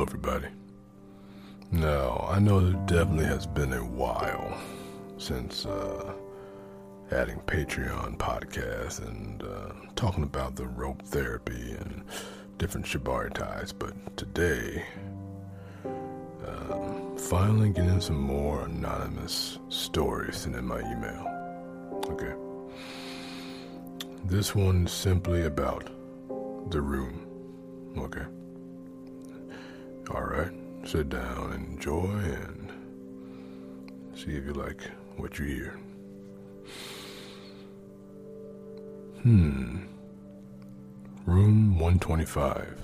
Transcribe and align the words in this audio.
Hello, 0.00 0.08
everybody. 0.08 0.46
Now, 1.72 2.26
I 2.30 2.38
know 2.38 2.60
it 2.60 2.86
definitely 2.86 3.26
has 3.26 3.46
been 3.46 3.74
a 3.74 3.84
while 3.84 4.58
since 5.18 5.66
uh, 5.66 6.14
adding 7.10 7.38
Patreon 7.40 8.16
podcasts 8.16 9.06
and 9.06 9.42
uh, 9.42 9.72
talking 9.96 10.24
about 10.24 10.56
the 10.56 10.66
rope 10.68 11.02
therapy 11.02 11.72
and 11.72 12.02
different 12.56 12.86
shibari 12.86 13.30
ties, 13.34 13.74
but 13.74 13.92
today, 14.16 14.86
um, 15.84 17.14
finally 17.18 17.68
getting 17.68 18.00
some 18.00 18.22
more 18.22 18.64
anonymous 18.64 19.58
stories 19.68 20.36
sent 20.38 20.56
in 20.56 20.64
my 20.64 20.80
email. 20.80 22.00
Okay. 22.06 22.32
This 24.24 24.54
one's 24.54 24.92
simply 24.92 25.42
about 25.42 25.90
the 26.70 26.80
room. 26.80 27.26
Okay. 27.98 28.24
All 30.14 30.22
right. 30.24 30.52
Sit 30.84 31.10
down, 31.10 31.52
and 31.52 31.72
enjoy, 31.74 32.08
and 32.08 32.72
see 34.14 34.32
if 34.32 34.44
you 34.44 34.54
like 34.54 34.82
what 35.16 35.38
you 35.38 35.44
hear. 35.44 35.78
Hmm. 39.22 39.84
Room 41.26 41.78
125. 41.78 42.80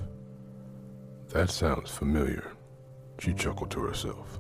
That 1.31 1.51
sounds 1.51 1.91
familiar, 1.91 2.53
she 3.19 3.33
chuckled 3.33 3.71
to 3.73 3.81
herself 3.81 4.39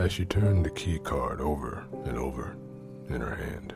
as 0.00 0.12
she 0.12 0.24
turned 0.24 0.64
the 0.64 0.70
key 0.70 0.98
card 0.98 1.40
over 1.40 1.84
and 2.04 2.16
over 2.16 2.56
in 3.08 3.20
her 3.20 3.34
hand. 3.34 3.74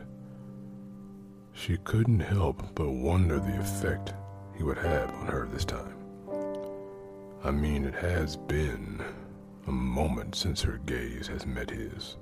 She 1.53 1.77
couldn't 1.77 2.19
help 2.19 2.63
but 2.73 2.89
wonder 2.89 3.39
the 3.39 3.59
effect 3.59 4.13
he 4.57 4.63
would 4.63 4.77
have 4.79 5.09
on 5.11 5.27
her 5.27 5.47
this 5.51 5.65
time. 5.65 5.94
I 7.45 7.51
mean, 7.51 7.85
it 7.85 7.93
has 7.93 8.35
been 8.35 9.03
a 9.67 9.71
moment 9.71 10.33
since 10.33 10.63
her 10.63 10.79
gaze 10.87 11.27
has 11.27 11.45
met 11.45 11.69
his. 11.69 12.17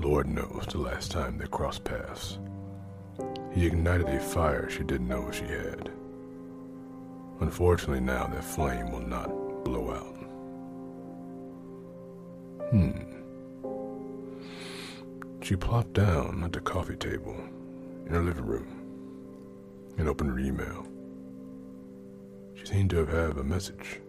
Lord 0.00 0.26
knows 0.26 0.64
the 0.70 0.78
last 0.78 1.10
time 1.12 1.36
they 1.36 1.46
crossed 1.46 1.84
paths. 1.84 2.38
He 3.52 3.66
ignited 3.66 4.08
a 4.08 4.18
fire 4.18 4.70
she 4.70 4.84
didn't 4.84 5.08
know 5.08 5.30
she 5.30 5.44
had. 5.44 5.90
Unfortunately, 7.40 8.00
now 8.00 8.26
that 8.28 8.42
flame 8.42 8.90
will 8.90 9.06
not 9.06 9.28
blow 9.66 9.90
out. 9.90 10.16
Hmm. 12.70 12.92
She 15.42 15.56
plopped 15.56 15.92
down 15.92 16.42
at 16.42 16.54
the 16.54 16.60
coffee 16.62 16.96
table 16.96 17.36
in 18.06 18.14
her 18.14 18.22
living 18.22 18.46
room 18.46 19.92
and 19.98 20.08
opened 20.08 20.30
her 20.30 20.38
email. 20.38 20.86
She 22.54 22.64
seemed 22.64 22.88
to 22.90 23.04
have 23.04 23.36
a 23.36 23.44
message. 23.44 24.00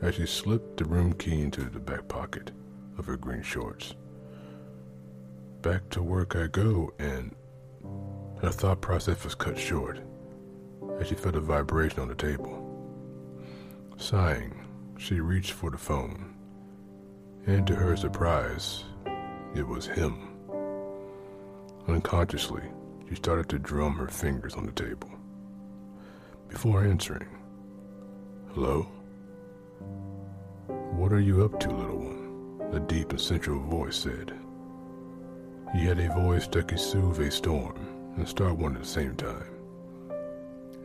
As 0.00 0.14
she 0.14 0.26
slipped 0.26 0.76
the 0.76 0.84
room 0.84 1.12
key 1.14 1.40
into 1.40 1.62
the 1.62 1.80
back 1.80 2.06
pocket 2.08 2.52
of 2.98 3.06
her 3.06 3.16
green 3.16 3.42
shorts. 3.42 3.94
Back 5.62 5.88
to 5.90 6.02
work 6.02 6.36
I 6.36 6.46
go, 6.46 6.92
and 6.98 7.34
her 8.40 8.50
thought 8.50 8.80
process 8.80 9.24
was 9.24 9.34
cut 9.34 9.58
short 9.58 10.00
as 11.00 11.08
she 11.08 11.14
felt 11.14 11.34
a 11.34 11.40
vibration 11.40 12.00
on 12.00 12.08
the 12.08 12.14
table. 12.14 12.64
Sighing, 13.96 14.64
she 14.96 15.20
reached 15.20 15.52
for 15.52 15.70
the 15.70 15.78
phone, 15.78 16.34
and 17.46 17.66
to 17.66 17.74
her 17.74 17.96
surprise, 17.96 18.84
it 19.54 19.66
was 19.66 19.86
him. 19.86 20.28
Unconsciously, 21.88 22.62
she 23.08 23.16
started 23.16 23.48
to 23.48 23.58
drum 23.58 23.94
her 23.96 24.08
fingers 24.08 24.54
on 24.54 24.66
the 24.66 24.72
table. 24.72 25.10
Before 26.48 26.84
answering, 26.84 27.28
Hello? 28.54 28.88
What 31.08 31.16
are 31.16 31.20
you 31.20 31.42
up 31.42 31.58
to, 31.60 31.70
little 31.70 32.00
one? 32.00 32.70
A 32.74 32.80
deep 32.80 33.12
and 33.12 33.18
sensual 33.18 33.60
voice 33.60 33.96
said. 33.96 34.34
He 35.72 35.86
had 35.86 35.98
a 35.98 36.12
voice 36.12 36.46
that 36.48 36.68
could 36.68 36.78
soothe 36.78 37.18
a 37.20 37.30
storm 37.30 37.78
and 38.18 38.28
start 38.28 38.58
one 38.58 38.76
at 38.76 38.82
the 38.82 38.86
same 38.86 39.16
time. 39.16 39.48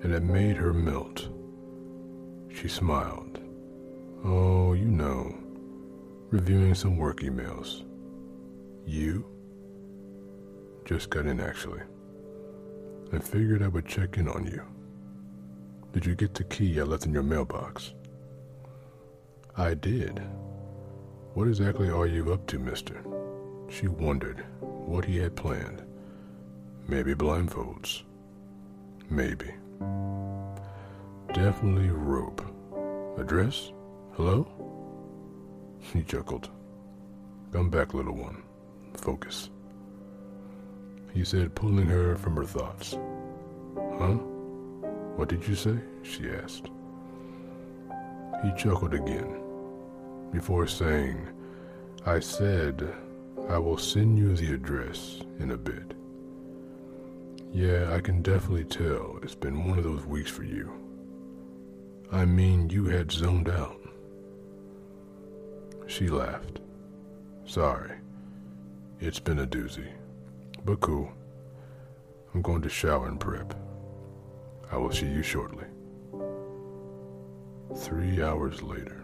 And 0.01 0.13
it 0.13 0.23
made 0.23 0.55
her 0.55 0.71
melt. 0.71 1.27
She 2.55 2.69
smiled. 2.69 3.41
Oh, 4.23 4.71
you 4.71 4.85
know, 4.85 5.35
reviewing 6.29 6.73
some 6.73 6.95
work 6.95 7.19
emails. 7.19 7.83
You? 8.85 9.25
Just 10.85 11.09
got 11.09 11.25
in, 11.25 11.41
actually. 11.41 11.81
I 13.11 13.19
figured 13.19 13.61
I 13.61 13.67
would 13.67 13.85
check 13.85 14.15
in 14.17 14.29
on 14.29 14.45
you. 14.45 14.63
Did 15.91 16.05
you 16.05 16.15
get 16.15 16.33
the 16.33 16.45
key 16.45 16.79
I 16.79 16.83
left 16.83 17.05
in 17.05 17.11
your 17.11 17.23
mailbox? 17.23 17.91
I 19.55 19.75
did. 19.75 20.19
What 21.35 21.47
exactly 21.47 21.87
are 21.87 22.07
you 22.07 22.33
up 22.33 22.47
to, 22.47 22.57
mister? 22.57 23.03
She 23.69 23.87
wondered 23.87 24.43
what 24.59 25.05
he 25.05 25.17
had 25.17 25.35
planned. 25.35 25.83
Maybe 26.87 27.13
blindfolds. 27.13 28.01
Maybe. 29.11 29.51
Definitely 31.33 31.89
rope. 31.89 32.43
Address? 33.19 33.71
Hello? 34.13 34.47
He 35.79 36.01
chuckled. 36.01 36.49
Come 37.51 37.69
back, 37.69 37.93
little 37.93 38.15
one. 38.15 38.41
Focus. 38.95 39.51
He 41.13 41.23
said, 41.23 41.53
pulling 41.53 41.85
her 41.85 42.15
from 42.15 42.37
her 42.37 42.45
thoughts. 42.45 42.97
Huh? 43.75 44.17
What 45.15 45.29
did 45.29 45.47
you 45.47 45.53
say? 45.53 45.77
She 46.01 46.27
asked. 46.31 46.71
He 48.43 48.51
chuckled 48.57 48.95
again 48.95 49.42
before 50.33 50.65
saying, 50.65 51.29
I 52.07 52.19
said, 52.19 52.91
I 53.49 53.59
will 53.59 53.77
send 53.77 54.17
you 54.17 54.35
the 54.35 54.53
address 54.53 55.21
in 55.39 55.51
a 55.51 55.57
bit. 55.57 55.93
Yeah, 57.51 57.93
I 57.93 58.01
can 58.01 58.23
definitely 58.23 58.63
tell 58.63 59.19
it's 59.21 59.35
been 59.35 59.69
one 59.69 59.77
of 59.77 59.83
those 59.83 60.05
weeks 60.07 60.31
for 60.31 60.43
you. 60.43 60.73
I 62.11 62.25
mean, 62.25 62.71
you 62.71 62.85
had 62.85 63.11
zoned 63.11 63.47
out. 63.47 63.79
She 65.85 66.07
laughed. 66.07 66.61
Sorry. 67.45 67.91
It's 68.99 69.19
been 69.19 69.39
a 69.39 69.47
doozy. 69.47 69.87
But 70.65 70.79
cool. 70.79 71.11
I'm 72.33 72.41
going 72.41 72.63
to 72.63 72.69
shower 72.69 73.07
and 73.07 73.19
prep. 73.19 73.53
I 74.71 74.77
will 74.77 74.91
see 74.91 75.05
you 75.05 75.21
shortly. 75.21 75.65
Three 77.75 78.23
hours 78.23 78.63
later, 78.63 79.02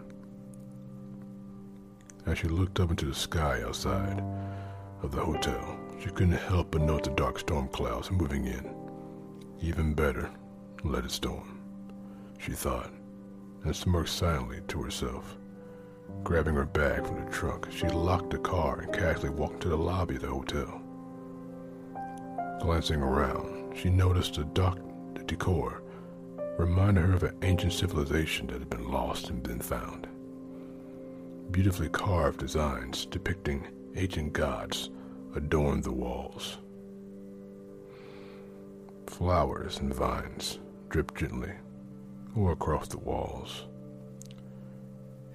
as 2.26 2.38
she 2.38 2.48
looked 2.48 2.80
up 2.80 2.90
into 2.90 3.06
the 3.06 3.14
sky 3.14 3.62
outside 3.62 4.22
of 5.02 5.12
the 5.12 5.24
hotel, 5.24 5.78
she 6.00 6.10
couldn't 6.10 6.32
help 6.32 6.70
but 6.70 6.82
note 6.82 7.04
the 7.04 7.10
dark 7.10 7.38
storm 7.38 7.68
clouds 7.68 8.10
moving 8.10 8.46
in. 8.46 8.74
Even 9.60 9.94
better, 9.94 10.30
let 10.84 11.04
it 11.04 11.10
storm, 11.10 11.60
she 12.38 12.52
thought, 12.52 12.90
and 13.64 13.74
smirked 13.74 14.08
silently 14.08 14.60
to 14.68 14.82
herself. 14.82 15.36
Grabbing 16.22 16.54
her 16.54 16.66
bag 16.66 17.06
from 17.06 17.24
the 17.24 17.30
trunk, 17.30 17.68
she 17.70 17.86
locked 17.88 18.30
the 18.30 18.38
car 18.38 18.80
and 18.80 18.92
casually 18.92 19.30
walked 19.30 19.62
to 19.62 19.68
the 19.68 19.76
lobby 19.76 20.16
of 20.16 20.22
the 20.22 20.28
hotel. 20.28 20.80
Glancing 22.60 23.00
around, 23.00 23.76
she 23.76 23.88
noticed 23.88 24.34
the 24.34 24.44
dark 24.44 24.78
decor 25.26 25.82
reminded 26.58 27.04
her 27.04 27.14
of 27.14 27.22
an 27.22 27.36
ancient 27.42 27.72
civilization 27.72 28.46
that 28.48 28.58
had 28.58 28.70
been 28.70 28.90
lost 28.90 29.30
and 29.30 29.42
been 29.42 29.60
found. 29.60 30.06
Beautifully 31.50 31.88
carved 31.88 32.40
designs 32.40 33.06
depicting 33.06 33.66
ancient 33.96 34.32
gods 34.32 34.90
adorned 35.34 35.84
the 35.84 35.92
walls. 35.92 36.58
Flowers 39.06 39.78
and 39.78 39.92
vines 39.92 40.58
dripped 40.88 41.16
gently 41.16 41.52
or 42.36 42.52
across 42.52 42.88
the 42.88 42.98
walls. 42.98 43.66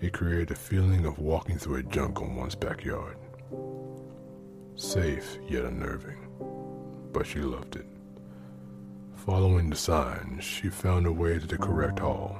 It 0.01 0.13
created 0.13 0.51
a 0.51 0.55
feeling 0.55 1.05
of 1.05 1.19
walking 1.19 1.57
through 1.57 1.77
a 1.77 1.83
jungle 1.83 2.25
in 2.25 2.35
one's 2.35 2.55
backyard. 2.55 3.17
Safe 4.75 5.37
yet 5.47 5.65
unnerving 5.65 6.25
but 7.15 7.25
she 7.25 7.39
loved 7.39 7.77
it. 7.77 7.85
Following 9.25 9.69
the 9.69 9.75
signs, 9.77 10.43
she 10.43 10.67
found 10.67 11.05
her 11.05 11.13
way 11.13 11.39
to 11.39 11.47
the 11.47 11.57
correct 11.57 11.99
hall. 11.99 12.37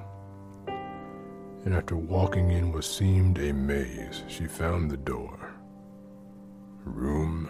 And 1.65 1.73
after 1.73 1.95
walking 1.95 2.51
in 2.51 2.71
what 2.71 2.83
seemed 2.83 3.39
a 3.39 3.51
maze, 3.51 4.23
she 4.27 4.45
found 4.45 4.89
the 4.89 4.97
door. 4.97 5.49
Room 6.83 7.49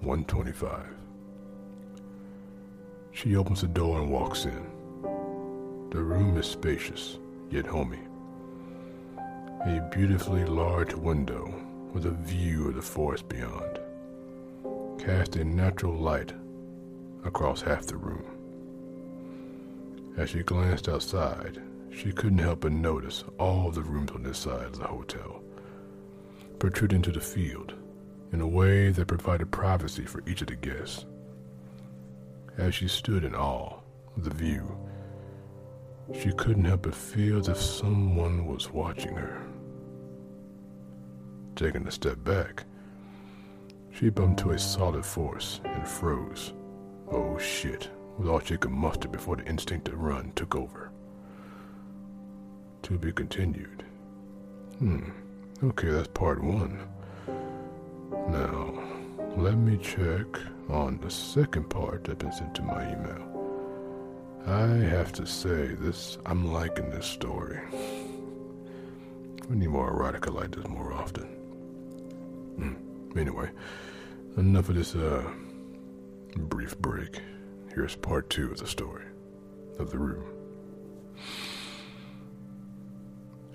125. 0.00 0.84
She 3.12 3.36
opens 3.36 3.60
the 3.60 3.68
door 3.68 4.00
and 4.00 4.10
walks 4.10 4.44
in. 4.44 4.66
The 5.90 6.02
room 6.02 6.36
is 6.36 6.46
spacious, 6.46 7.18
yet 7.48 7.64
homey. 7.64 8.00
A 9.18 9.88
beautifully 9.94 10.44
large 10.44 10.92
window 10.92 11.54
with 11.92 12.06
a 12.06 12.10
view 12.10 12.68
of 12.68 12.74
the 12.74 12.82
forest 12.82 13.28
beyond 13.28 13.78
cast 14.98 15.36
a 15.36 15.44
natural 15.44 15.94
light 15.94 16.32
across 17.24 17.60
half 17.62 17.86
the 17.86 17.96
room. 17.96 18.24
As 20.16 20.30
she 20.30 20.42
glanced 20.42 20.88
outside, 20.88 21.60
she 21.94 22.12
couldn't 22.12 22.38
help 22.38 22.60
but 22.60 22.72
notice 22.72 23.24
all 23.38 23.70
the 23.70 23.82
rooms 23.82 24.10
on 24.10 24.22
this 24.22 24.38
side 24.38 24.66
of 24.66 24.78
the 24.78 24.86
hotel 24.86 25.44
protruding 26.58 26.96
into 26.96 27.12
the 27.12 27.20
field 27.20 27.74
in 28.32 28.40
a 28.40 28.46
way 28.46 28.88
that 28.88 29.06
provided 29.06 29.50
privacy 29.50 30.04
for 30.06 30.22
each 30.26 30.40
of 30.40 30.46
the 30.46 30.56
guests. 30.56 31.04
As 32.56 32.74
she 32.74 32.88
stood 32.88 33.22
in 33.22 33.34
awe 33.34 33.80
of 34.16 34.24
the 34.24 34.30
view, 34.30 34.74
she 36.14 36.32
couldn't 36.32 36.64
help 36.64 36.82
but 36.82 36.94
feel 36.94 37.38
as 37.38 37.48
if 37.48 37.60
someone 37.60 38.46
was 38.46 38.70
watching 38.70 39.14
her. 39.14 39.42
Taking 41.54 41.86
a 41.86 41.90
step 41.90 42.24
back, 42.24 42.64
she 43.92 44.08
bumped 44.08 44.40
to 44.40 44.52
a 44.52 44.58
solid 44.58 45.04
force 45.04 45.60
and 45.64 45.86
froze. 45.86 46.54
Oh 47.10 47.38
shit, 47.38 47.90
with 48.16 48.28
all 48.28 48.40
she 48.40 48.56
could 48.56 48.70
muster 48.70 49.08
before 49.08 49.36
the 49.36 49.44
instinct 49.44 49.84
to 49.86 49.96
run 49.96 50.32
took 50.34 50.54
over. 50.54 50.93
To 52.84 52.98
be 52.98 53.12
continued. 53.12 53.82
Hmm, 54.78 55.08
okay, 55.62 55.88
that's 55.88 56.08
part 56.08 56.44
one. 56.44 56.86
Now, 58.28 58.74
let 59.38 59.56
me 59.56 59.78
check 59.78 60.26
on 60.68 60.98
the 60.98 61.10
second 61.10 61.70
part 61.70 62.04
that's 62.04 62.22
been 62.22 62.30
sent 62.30 62.54
to 62.56 62.62
my 62.62 62.82
email. 62.82 64.42
I 64.46 64.66
have 64.90 65.12
to 65.14 65.24
say, 65.26 65.68
this 65.68 66.18
I'm 66.26 66.52
liking 66.52 66.90
this 66.90 67.06
story. 67.06 67.58
We 69.48 69.56
need 69.56 69.70
more 69.70 69.90
erotica 69.90 70.30
like 70.34 70.50
this 70.50 70.68
more 70.68 70.92
often. 70.92 71.24
Hmm. 72.58 73.18
Anyway, 73.18 73.50
enough 74.36 74.68
of 74.68 74.74
this 74.74 74.94
uh 74.94 75.24
brief 76.36 76.76
break. 76.78 77.22
Here's 77.74 77.96
part 77.96 78.28
two 78.28 78.50
of 78.50 78.58
the 78.58 78.66
story 78.66 79.06
of 79.78 79.90
the 79.90 79.98
room. 79.98 80.24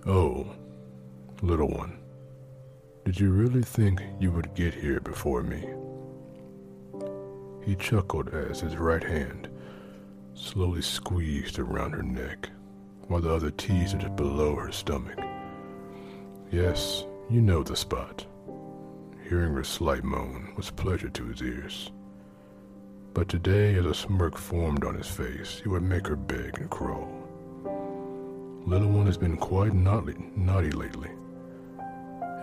Oh, 0.06 0.48
little 1.42 1.70
one, 1.70 2.00
did 3.06 3.20
you 3.20 3.32
really 3.32 3.64
think 3.64 4.02
you 4.20 4.32
would 4.32 4.54
get 4.56 4.74
here 4.74 5.00
before 5.00 5.44
me? 5.44 5.66
He 7.66 7.76
chuckled 7.76 8.30
as 8.30 8.62
his 8.62 8.78
right 8.78 9.04
hand 9.04 9.50
slowly 10.40 10.82
squeezed 10.82 11.60
around 11.60 11.92
her 11.92 12.02
neck, 12.02 12.50
while 13.08 13.22
the 13.22 13.34
other 13.34 13.52
teased 13.52 14.02
it 14.02 14.16
below 14.16 14.56
her 14.56 14.72
stomach. 14.72 15.20
Yes, 16.50 17.04
you 17.30 17.42
know 17.42 17.62
the 17.62 17.76
spot. 17.76 18.26
Hearing 19.28 19.54
her 19.54 19.64
slight 19.64 20.04
moan 20.04 20.54
was 20.56 20.72
pleasure 20.72 21.10
to 21.10 21.26
his 21.26 21.42
ears. 21.42 21.92
But 23.14 23.28
today, 23.28 23.76
as 23.76 23.86
a 23.86 23.94
smirk 23.94 24.38
formed 24.38 24.86
on 24.86 24.96
his 24.96 25.08
face, 25.08 25.60
he 25.62 25.70
would 25.70 25.84
make 25.84 26.08
her 26.08 26.16
beg 26.16 26.58
and 26.58 26.70
crawl. 26.70 27.19
Little 28.70 28.90
one 28.90 29.08
has 29.08 29.18
been 29.18 29.36
quite 29.36 29.74
naughty, 29.74 30.14
naughty 30.36 30.70
lately, 30.70 31.10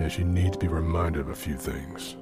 and 0.01 0.11
she 0.11 0.25
needs 0.25 0.57
to 0.57 0.59
be 0.59 0.67
reminded 0.67 1.21
of 1.21 1.29
a 1.29 1.37
few 1.37 1.57
things. 1.57 2.17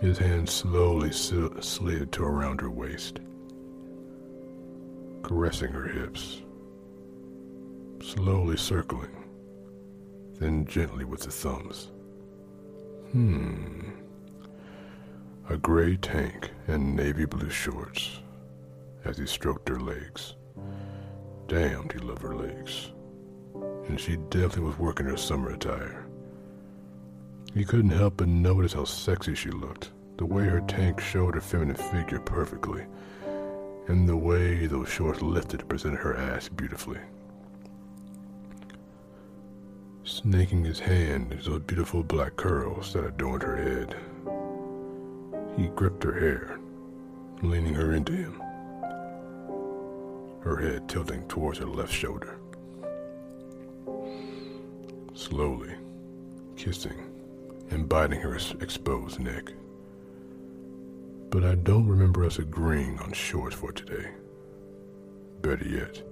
His 0.00 0.18
hand 0.18 0.48
slowly 0.48 1.10
slid 1.10 2.12
to 2.12 2.22
around 2.22 2.60
her 2.60 2.70
waist 2.70 3.18
caressing 5.24 5.72
her 5.72 5.88
hips, 5.88 6.42
slowly 8.00 8.56
circling, 8.56 9.24
then 10.38 10.64
gently 10.66 11.04
with 11.04 11.22
the 11.22 11.30
thumbs. 11.32 11.90
Hmm. 13.10 13.80
A 15.48 15.56
gray 15.56 15.96
tank 15.96 16.50
and 16.68 16.94
navy 16.94 17.24
blue 17.24 17.50
shorts 17.50 18.20
as 19.04 19.18
he 19.18 19.26
stroked 19.26 19.68
her 19.68 19.80
legs. 19.80 20.36
Damned 21.52 21.92
he 21.92 21.98
loved 21.98 22.22
her 22.22 22.34
legs. 22.34 22.90
And 23.86 24.00
she 24.00 24.16
definitely 24.16 24.62
was 24.62 24.78
working 24.78 25.06
her 25.06 25.16
summer 25.16 25.50
attire. 25.50 26.06
He 27.54 27.64
couldn't 27.64 27.90
help 27.90 28.16
but 28.16 28.28
notice 28.28 28.72
how 28.72 28.84
sexy 28.84 29.34
she 29.34 29.50
looked, 29.50 29.90
the 30.16 30.24
way 30.24 30.44
her 30.44 30.62
tank 30.62 31.00
showed 31.00 31.34
her 31.34 31.40
feminine 31.40 31.76
figure 31.76 32.20
perfectly 32.20 32.86
and 33.88 34.08
the 34.08 34.16
way 34.16 34.66
those 34.66 34.88
shorts 34.88 35.22
lifted 35.22 35.68
presented 35.68 35.98
her 35.98 36.16
ass 36.16 36.48
beautifully. 36.48 37.00
Snaking 40.04 40.64
his 40.64 40.80
hand 40.80 41.32
into 41.32 41.50
those 41.50 41.60
beautiful 41.60 42.02
black 42.02 42.36
curls 42.36 42.92
that 42.92 43.04
adorned 43.04 43.42
her 43.42 43.56
head, 43.56 43.96
he 45.56 45.68
gripped 45.68 46.02
her 46.04 46.18
hair, 46.18 46.58
leaning 47.42 47.74
her 47.74 47.92
into 47.92 48.12
him, 48.12 48.41
her 50.42 50.56
head 50.56 50.88
tilting 50.88 51.26
towards 51.28 51.58
her 51.58 51.66
left 51.66 51.92
shoulder. 51.92 52.38
Slowly, 55.14 55.74
kissing 56.56 57.10
and 57.70 57.88
biting 57.88 58.20
her 58.20 58.36
exposed 58.60 59.20
neck 59.20 59.52
but 61.32 61.44
I 61.44 61.54
don't 61.54 61.88
remember 61.88 62.26
us 62.26 62.38
agreeing 62.38 62.98
on 62.98 63.10
shorts 63.12 63.56
for 63.56 63.72
today. 63.72 64.10
Better 65.40 65.66
yet, 65.66 66.02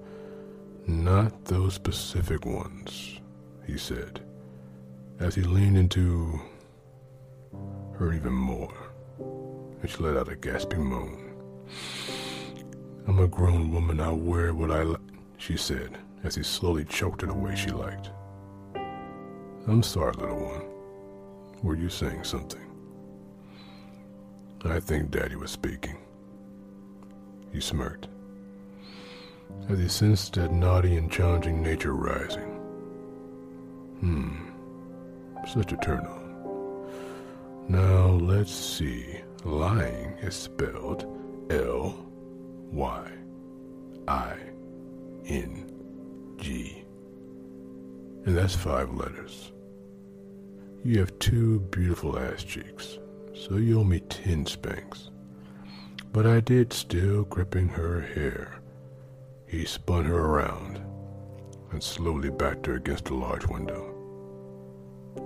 not 0.87 1.45
those 1.45 1.75
specific 1.75 2.47
ones, 2.47 3.21
he 3.67 3.77
said, 3.77 4.23
as 5.19 5.35
he 5.35 5.43
leaned 5.43 5.77
into 5.77 6.41
her 7.99 8.15
even 8.15 8.33
more, 8.33 8.73
and 9.19 9.91
she 9.91 9.99
let 9.99 10.17
out 10.17 10.33
a 10.33 10.37
gasping 10.37 10.87
moan. 10.87 11.35
I'm 13.11 13.19
a 13.19 13.27
grown 13.27 13.73
woman, 13.73 14.01
I'll 14.01 14.15
wear 14.15 14.55
what 14.55 14.71
I 14.71 14.85
like, 14.85 15.01
she 15.37 15.57
said, 15.57 15.99
as 16.23 16.37
he 16.37 16.45
slowly 16.45 16.85
choked 16.85 17.23
her 17.23 17.27
the 17.27 17.35
way 17.35 17.57
she 17.57 17.71
liked. 17.71 18.11
I'm 19.67 19.83
sorry, 19.83 20.13
little 20.13 20.39
one. 20.39 20.63
Were 21.61 21.75
you 21.75 21.89
saying 21.89 22.23
something? 22.23 22.65
I 24.65 24.79
think 24.79 25.11
Daddy 25.11 25.35
was 25.35 25.51
speaking. 25.51 25.97
He 27.53 27.61
smirked 27.61 28.07
as 29.69 29.81
he 29.81 29.89
sensed 29.89 30.35
that 30.35 30.53
naughty 30.53 30.97
and 30.97 31.11
challenging 31.11 31.61
nature 31.61 31.95
rising. 31.95 32.61
Hmm, 33.99 34.51
such 35.53 35.73
a 35.73 35.77
turn 35.79 36.07
on. 36.07 36.87
Now 37.69 38.07
let's 38.07 38.55
see. 38.55 39.21
Lying 39.43 40.13
is 40.23 40.37
spelled 40.37 41.07
L 41.51 42.07
Y 42.71 43.11
I 44.09 44.37
N 45.27 45.71
G. 46.37 46.85
And 48.27 48.37
that's 48.37 48.55
five 48.55 48.93
letters. 48.93 49.53
You 50.85 50.99
have 51.01 51.19
two 51.19 51.61
beautiful 51.61 52.19
ass 52.19 52.43
cheeks 52.43 52.99
so 53.35 53.57
you 53.57 53.81
owe 53.81 53.85
me 53.85 54.01
ten 54.01 54.45
spanks. 54.45 55.11
But 56.13 56.27
I 56.27 56.41
did 56.41 56.73
still 56.73 57.25
gripping 57.25 57.69
her 57.69 58.01
hair. 58.01 58.61
He 59.47 59.65
spun 59.65 60.05
her 60.05 60.19
around 60.19 60.81
and 61.73 61.83
slowly 61.83 62.31
backed 62.31 62.67
her 62.67 62.75
against 62.75 63.11
a 63.11 63.15
large 63.15 63.47
window, 63.47 63.95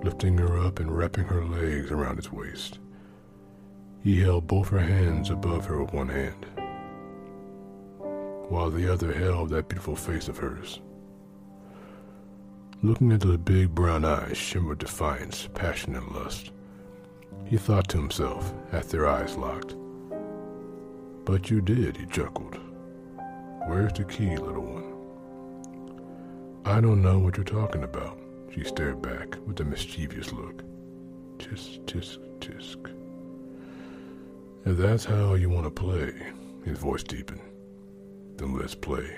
lifting 0.03 0.39
her 0.39 0.59
up 0.59 0.79
and 0.79 0.97
wrapping 0.97 1.25
her 1.25 1.45
legs 1.45 1.91
around 1.91 2.17
his 2.17 2.31
waist. 2.31 2.79
He 4.03 4.21
held 4.21 4.47
both 4.47 4.69
her 4.69 4.81
hands 4.81 5.31
above 5.31 5.65
her 5.67 5.83
with 5.83 5.95
one 5.95 6.09
hand, 6.09 6.47
while 8.49 8.71
the 8.71 8.93
other 8.93 9.13
held 9.13 9.51
that 9.51 9.69
beautiful 9.69 9.97
face 9.97 10.29
of 10.29 10.39
hers. 10.39 10.81
Looking 12.83 13.13
into 13.13 13.29
the 13.29 13.39
big 13.39 13.75
brown 13.75 14.05
eyes 14.05 14.37
shimmered 14.37 14.79
defiance, 14.79 15.49
passion, 15.55 15.97
and 15.97 16.11
lust 16.13 16.51
he 17.45 17.57
thought 17.57 17.89
to 17.89 17.99
himself 17.99 18.53
as 18.73 18.87
their 18.89 19.07
eyes 19.07 19.37
locked. 19.37 19.75
But 21.25 21.51
you 21.51 21.61
did, 21.61 21.97
he 21.97 22.07
chuckled. 22.07 22.59
Where's 23.67 23.93
the 23.93 24.05
key, 24.05 24.37
little 24.37 24.65
one? 24.65 24.93
I 26.65 26.81
don't 26.81 27.03
know 27.03 27.19
what 27.19 27.37
you're 27.37 27.45
talking 27.45 27.85
about, 27.85 28.19
she 28.53 28.65
stared 28.65 29.03
back 29.03 29.37
with 29.47 29.61
a 29.61 29.65
mischievous 29.65 30.33
look. 30.33 30.63
Tisk, 31.39 31.85
tisk, 31.85 32.19
tisk. 32.41 32.91
If 34.65 34.77
that's 34.79 35.05
how 35.05 35.35
you 35.35 35.51
want 35.51 35.65
to 35.65 35.71
play, 35.71 36.13
his 36.65 36.79
voice 36.79 37.03
deepened, 37.03 37.43
then 38.37 38.57
let's 38.57 38.75
play. 38.75 39.17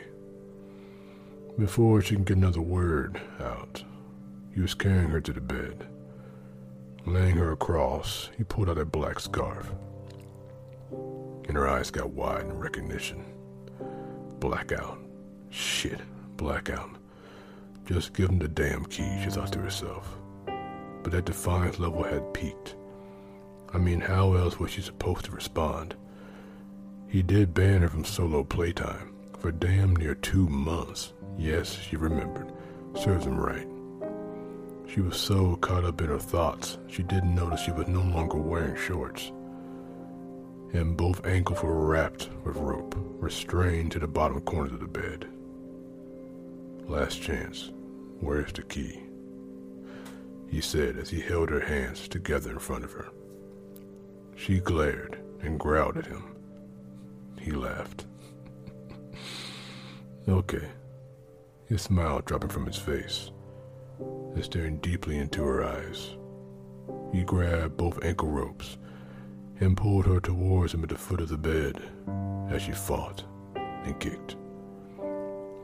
Before 1.58 2.02
she 2.02 2.14
can 2.16 2.25
get 2.25 2.37
another 2.37 2.61
word 2.61 3.20
out, 3.40 3.82
he 4.54 4.61
was 4.61 4.75
carrying 4.75 5.08
her 5.08 5.20
to 5.20 5.32
the 5.32 5.40
bed. 5.40 5.87
Laying 7.06 7.37
her 7.37 7.52
across, 7.52 8.30
he 8.37 8.44
pulled 8.44 8.68
out 8.68 8.78
a 8.78 8.85
black 8.85 9.20
scarf. 9.20 9.73
And 10.90 11.56
her 11.56 11.68
eyes 11.68 11.90
got 11.90 12.11
wide 12.11 12.42
in 12.42 12.58
recognition. 12.58 13.25
Blackout. 14.40 14.99
Shit, 15.50 16.00
blackout. 16.37 16.90
Just 17.87 18.12
give 18.12 18.28
him 18.28 18.38
the 18.38 18.49
damn 18.49 18.85
key, 18.85 19.08
she 19.23 19.30
thought 19.30 19.52
to 19.52 19.61
herself. 19.61 20.18
But 21.02 21.12
that 21.12 21.25
defiance 21.25 21.78
level 21.78 22.02
had 22.02 22.35
peaked. 22.35 22.75
I 23.73 23.78
mean, 23.78 24.00
how 24.00 24.35
else 24.35 24.58
was 24.58 24.73
she 24.73 24.82
supposed 24.82 25.25
to 25.26 25.30
respond? 25.30 25.94
He 27.16 27.23
did 27.23 27.54
ban 27.54 27.80
her 27.80 27.88
from 27.88 28.04
solo 28.04 28.44
playtime 28.44 29.11
for 29.38 29.50
damn 29.50 29.96
near 29.96 30.14
two 30.16 30.46
months. 30.50 31.14
Yes, 31.38 31.75
she 31.80 31.96
remembered. 31.96 32.52
Serves 32.94 33.25
him 33.25 33.40
right. 33.40 33.66
She 34.87 35.00
was 35.00 35.16
so 35.16 35.56
caught 35.56 35.87
up 35.87 36.02
in 36.02 36.08
her 36.08 36.18
thoughts, 36.18 36.76
she 36.88 37.02
didn't 37.02 37.35
notice 37.35 37.62
she 37.62 37.73
was 37.73 37.88
no 37.88 38.02
longer 38.02 38.37
wearing 38.37 38.76
shorts. 38.76 39.32
And 40.75 40.94
both 40.94 41.25
ankles 41.25 41.62
were 41.62 41.87
wrapped 41.87 42.28
with 42.44 42.56
rope, 42.56 42.94
restrained 42.99 43.92
to 43.92 43.99
the 43.99 44.06
bottom 44.06 44.42
corners 44.42 44.75
of 44.75 44.80
the 44.80 44.87
bed. 44.87 45.26
Last 46.87 47.23
chance. 47.23 47.73
Where's 48.20 48.52
the 48.52 48.61
key? 48.61 49.04
He 50.50 50.61
said 50.61 50.99
as 50.99 51.08
he 51.08 51.23
held 51.23 51.49
her 51.49 51.61
hands 51.61 52.08
together 52.08 52.50
in 52.50 52.58
front 52.58 52.85
of 52.85 52.92
her. 52.92 53.08
She 54.37 54.61
glared 54.61 55.18
and 55.40 55.58
growled 55.58 55.96
at 55.96 56.04
him. 56.04 56.36
He 57.47 57.53
laughed. 57.53 58.07
okay. 60.29 60.69
His 61.67 61.83
smile 61.83 62.21
dropping 62.25 62.49
from 62.49 62.67
his 62.67 62.76
face 62.76 63.31
and 64.00 64.45
staring 64.45 64.79
deeply 64.79 65.19
into 65.19 65.45
her 65.45 65.62
eyes. 65.62 66.17
He 67.12 67.23
grabbed 67.23 67.76
both 67.76 68.05
ankle 68.05 68.31
ropes 68.31 68.79
and 69.61 69.76
pulled 69.76 70.07
her 70.07 70.19
towards 70.19 70.75
him 70.75 70.83
at 70.83 70.88
the 70.88 70.99
foot 70.99 71.21
of 71.21 71.29
the 71.29 71.38
bed 71.38 71.81
as 72.50 72.62
she 72.62 72.73
fought 72.73 73.23
and 73.55 73.97
kicked. 74.00 74.35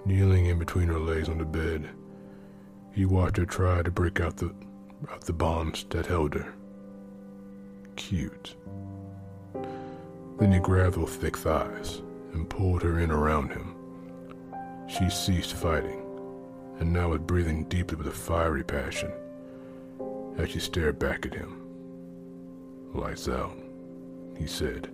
Kneeling 0.07 0.47
in 0.47 0.61
between 0.61 0.87
her 0.87 1.01
legs 1.01 1.29
on 1.29 1.39
the 1.39 1.45
bed, 1.45 1.91
he 2.93 3.07
watched 3.07 3.39
her 3.39 3.45
try 3.45 3.83
to 3.83 3.91
break 3.91 4.21
out 4.21 4.37
the, 4.37 4.55
out 5.11 5.23
the 5.23 5.33
bonds 5.33 5.85
that 5.91 6.07
held 6.07 6.35
her. 6.35 6.55
Cute. 7.97 8.55
Then 10.39 10.53
he 10.53 10.59
grabbed 10.59 10.97
her 10.97 11.07
thick 11.07 11.37
thighs 11.37 12.03
and 12.33 12.49
pulled 12.49 12.83
her 12.83 12.99
in 12.99 13.11
around 13.11 13.51
him. 13.51 13.75
She 14.89 15.09
ceased 15.11 15.55
fighting 15.55 16.03
and 16.79 16.93
now 16.93 17.11
was 17.11 17.21
breathing 17.21 17.65
deeply 17.65 17.97
with 17.97 18.07
a 18.07 18.12
fiery 18.12 18.65
passion 18.65 19.12
as 20.39 20.51
she 20.51 20.59
stared 20.59 20.99
back 20.99 21.27
at 21.27 21.35
him. 21.35 21.61
Lights 22.95 23.29
out, 23.29 23.57
he 24.37 24.47
said 24.47 24.91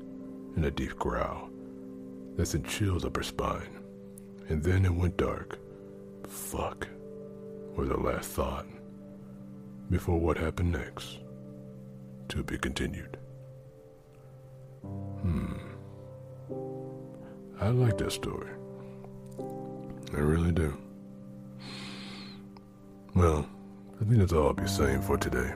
in 0.56 0.64
a 0.64 0.70
deep 0.70 0.96
growl 0.98 1.48
that 2.36 2.46
sent 2.46 2.66
chills 2.66 3.04
up 3.04 3.16
her 3.16 3.22
spine. 3.22 3.78
And 4.48 4.62
then 4.62 4.84
it 4.84 4.94
went 4.94 5.16
dark. 5.16 5.58
Fuck, 6.26 6.88
was 7.76 7.88
her 7.88 7.96
last 7.96 8.30
thought. 8.30 8.66
Before 9.90 10.18
what 10.18 10.38
happened 10.38 10.72
next, 10.72 11.18
to 12.28 12.42
be 12.42 12.56
continued. 12.58 13.17
Hmm. 15.22 15.54
I 17.60 17.68
like 17.68 17.98
that 17.98 18.12
story. 18.12 18.50
I 20.14 20.20
really 20.20 20.52
do. 20.52 20.76
Well, 23.14 23.48
I 24.00 24.04
think 24.04 24.18
that's 24.18 24.32
all 24.32 24.48
I'll 24.48 24.54
be 24.54 24.66
saying 24.66 25.02
for 25.02 25.18
today. 25.18 25.54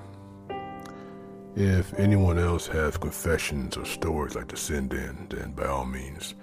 If 1.54 1.95
anyone 1.95 2.38
else 2.38 2.66
has 2.69 2.97
confessions 2.97 3.76
or 3.76 3.85
stories 3.85 4.35
like 4.35 4.49
to 4.49 4.57
send 4.57 4.95
in, 4.95 5.26
then 5.28 5.52
by 5.52 5.66
all 5.66 5.85
means, 5.85 6.35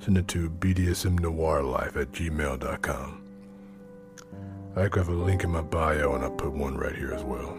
send 0.00 0.18
it 0.18 0.28
to 0.28 0.50
bdsmnoirlife 0.50 1.96
at 1.96 2.12
gmail.com. 2.12 3.22
I 4.76 4.80
have 4.82 5.08
a 5.08 5.12
link 5.12 5.44
in 5.44 5.50
my 5.50 5.62
bio 5.62 6.14
and 6.14 6.24
I 6.24 6.28
put 6.28 6.52
one 6.52 6.76
right 6.76 6.94
here 6.94 7.12
as 7.12 7.24
well, 7.24 7.58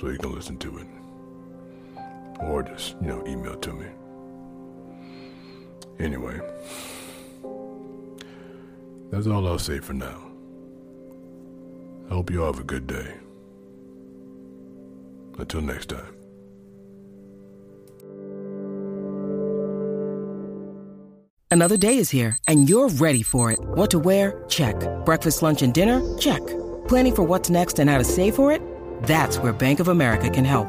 so 0.00 0.08
you 0.08 0.18
can 0.18 0.34
listen 0.34 0.56
to 0.58 0.78
it. 0.78 0.86
Or 2.40 2.62
just, 2.62 2.96
you 3.02 3.08
know, 3.08 3.22
email 3.26 3.56
to 3.56 3.72
me. 3.72 3.86
Anyway, 5.98 6.40
that's 9.10 9.26
all 9.26 9.46
I'll 9.46 9.58
say 9.58 9.80
for 9.80 9.94
now. 9.94 10.30
I 12.10 12.14
hope 12.14 12.30
you 12.30 12.42
all 12.42 12.52
have 12.52 12.60
a 12.60 12.64
good 12.64 12.86
day. 12.86 13.14
Until 15.38 15.60
next 15.60 15.86
time. 15.86 16.14
Another 21.50 21.76
day 21.76 21.96
is 21.96 22.10
here, 22.10 22.36
and 22.46 22.68
you're 22.68 22.88
ready 22.88 23.22
for 23.22 23.50
it. 23.50 23.58
What 23.60 23.90
to 23.90 23.98
wear? 23.98 24.44
Check. 24.48 24.76
Breakfast, 25.04 25.42
lunch, 25.42 25.62
and 25.62 25.72
dinner? 25.72 26.00
Check. 26.18 26.46
Planning 26.86 27.14
for 27.14 27.22
what's 27.22 27.50
next 27.50 27.78
and 27.78 27.88
how 27.88 27.98
to 27.98 28.04
save 28.04 28.34
for 28.34 28.52
it? 28.52 28.62
That's 29.04 29.38
where 29.38 29.52
Bank 29.52 29.80
of 29.80 29.88
America 29.88 30.28
can 30.30 30.44
help. 30.44 30.68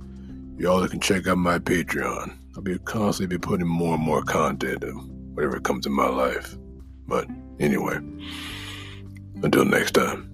y'all 0.61 0.87
can 0.87 0.99
check 0.99 1.27
out 1.27 1.39
my 1.39 1.57
Patreon. 1.57 2.37
I'll 2.55 2.61
be 2.61 2.77
constantly 2.77 3.35
be 3.35 3.41
putting 3.41 3.67
more 3.67 3.95
and 3.95 4.03
more 4.03 4.21
content 4.21 4.83
in 4.83 4.93
whatever 5.33 5.59
comes 5.59 5.87
in 5.87 5.91
my 5.91 6.07
life. 6.07 6.55
But 7.07 7.27
anyway, 7.59 7.97
until 9.41 9.65
next 9.65 9.93
time. 9.93 10.30